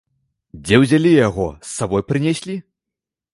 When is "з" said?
1.67-1.75